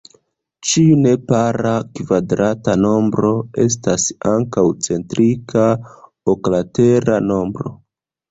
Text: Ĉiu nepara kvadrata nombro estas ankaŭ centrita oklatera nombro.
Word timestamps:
Ĉiu 0.67 0.93
nepara 1.01 1.73
kvadrata 1.97 2.73
nombro 2.85 3.29
estas 3.65 4.07
ankaŭ 4.31 4.65
centrita 4.87 5.67
oklatera 6.35 7.21
nombro. 7.29 7.75